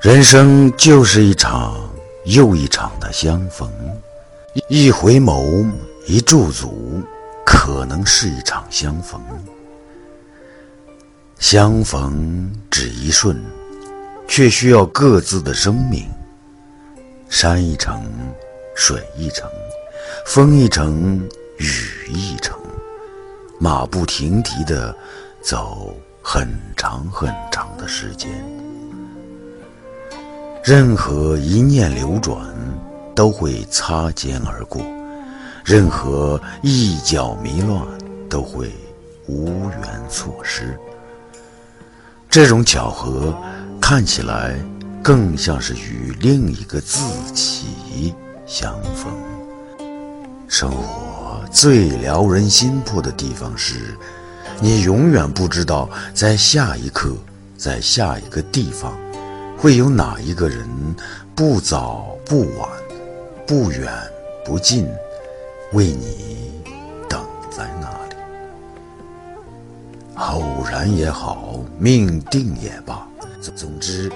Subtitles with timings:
[0.00, 1.74] 人生就是一场
[2.24, 3.68] 又一场的相逢，
[4.68, 5.68] 一回眸，
[6.06, 7.02] 一驻足，
[7.44, 9.20] 可能是一场相逢。
[11.40, 13.44] 相逢只一瞬，
[14.28, 16.08] 却需要各自的生命。
[17.28, 18.00] 山一程，
[18.76, 19.50] 水一程，
[20.26, 21.20] 风一程，
[21.56, 22.56] 雨一程，
[23.58, 24.96] 马不停蹄的
[25.42, 28.30] 走很长很长的时间。
[30.68, 32.36] 任何一念流转，
[33.14, 34.82] 都会擦肩而过；
[35.64, 37.82] 任何一脚迷乱，
[38.28, 38.70] 都会
[39.26, 40.78] 无缘错失。
[42.28, 43.34] 这种巧合，
[43.80, 44.58] 看起来
[45.02, 47.00] 更像是与另一个自
[47.32, 48.12] 己
[48.44, 49.10] 相逢。
[50.48, 53.96] 生活最撩人心魄的地方是，
[54.60, 57.16] 你永远不知道在下一刻，
[57.56, 58.92] 在下一个地方。
[59.58, 60.64] 会有哪一个人
[61.34, 62.68] 不早不晚，
[63.44, 63.92] 不远
[64.44, 64.88] 不近，
[65.72, 66.52] 为你
[67.08, 67.20] 等
[67.50, 68.14] 在那里？
[70.14, 73.04] 偶然也好，命定也罢，
[73.56, 74.08] 总之，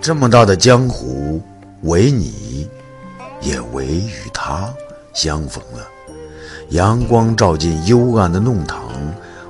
[0.00, 1.42] 这么大的江湖，
[1.82, 2.70] 唯你，
[3.40, 4.72] 也唯与他
[5.12, 5.84] 相逢了。
[6.68, 8.80] 阳光照进幽暗的弄堂，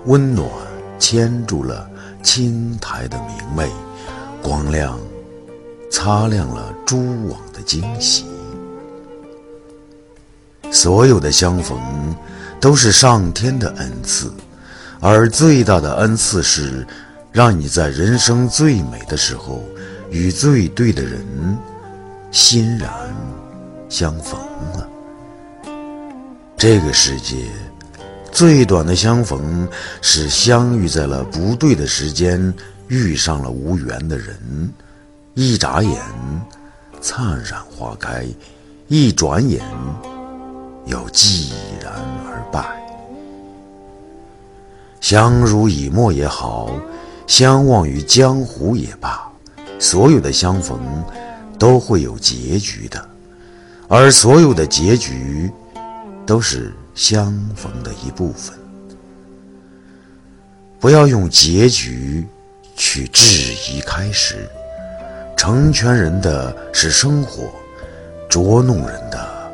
[0.07, 0.49] 温暖
[0.99, 1.87] 牵住了
[2.23, 3.71] 青苔的明媚，
[4.43, 4.99] 光亮。
[5.95, 8.25] 擦亮了蛛网的惊喜。
[10.73, 11.79] 所有的相逢，
[12.61, 14.29] 都是上天的恩赐，
[14.99, 16.85] 而最大的恩赐是，
[17.31, 19.63] 让你在人生最美的时候，
[20.11, 21.25] 与最对的人
[22.33, 22.91] 欣然
[23.89, 24.37] 相逢
[24.77, 24.89] 了。
[26.57, 27.37] 这个世界，
[28.33, 29.69] 最短的相逢，
[30.03, 32.53] 是相遇在了不对的时间，
[32.89, 34.75] 遇上了无缘的人。
[35.35, 36.01] 一眨眼，
[37.01, 38.25] 灿然花开；
[38.87, 39.61] 一转眼，
[40.87, 41.51] 又寂
[41.83, 41.93] 然
[42.25, 42.65] 而败。
[45.01, 46.71] 相濡以沫也好，
[47.27, 49.29] 相忘于江湖也罢，
[49.81, 50.79] 所有的相逢
[51.59, 53.05] 都会有结局的，
[53.89, 55.51] 而所有的结局
[56.25, 58.57] 都是相逢的一部分。
[60.79, 62.25] 不要用结局
[62.77, 64.49] 去质疑开始。
[65.45, 67.51] 成全人的是生活，
[68.31, 69.53] 捉弄人的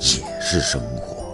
[0.00, 1.24] 也是生活。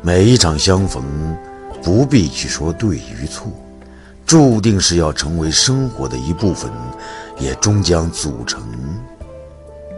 [0.00, 1.36] 每一场相逢，
[1.82, 3.50] 不必去说对与错，
[4.24, 6.70] 注定是要成为生活的一部分，
[7.36, 8.62] 也终将组成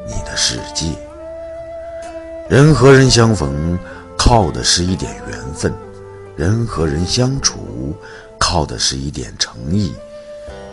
[0.07, 0.87] 你的世界。
[2.49, 3.79] 人和人相逢，
[4.17, 5.71] 靠的是一点缘分；
[6.35, 7.95] 人和人相处，
[8.39, 9.93] 靠的是一点诚意。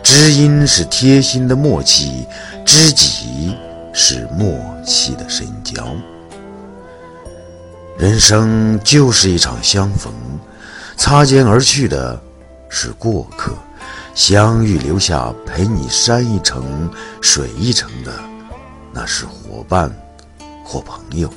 [0.02, 2.26] 知音是贴心的默契，
[2.64, 3.56] 知己
[3.92, 5.94] 是默契的深交。
[7.98, 10.12] 人生就是一场相逢，
[10.96, 12.20] 擦肩而去的
[12.68, 13.52] 是过客，
[14.14, 16.90] 相遇留下陪你山一程、
[17.20, 18.12] 水一程的，
[18.92, 19.90] 那是伙伴
[20.64, 21.28] 或朋友；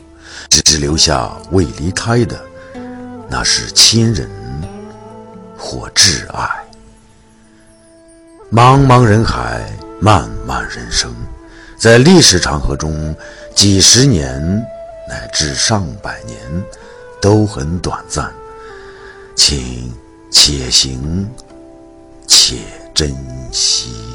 [0.49, 2.39] 只留下未离开的，
[3.29, 4.29] 那是亲人
[5.57, 6.54] 或挚爱。
[8.51, 9.65] 茫茫人海，
[9.99, 11.13] 漫漫人生，
[11.77, 13.15] 在历史长河中，
[13.55, 14.39] 几十年
[15.09, 16.37] 乃至上百年
[17.19, 18.31] 都很短暂，
[19.35, 19.91] 请
[20.29, 21.27] 且行
[22.27, 22.57] 且
[22.93, 23.13] 珍
[23.51, 24.14] 惜。